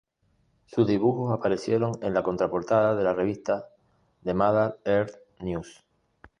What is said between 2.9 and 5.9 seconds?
de la revista "The Mother Earth News".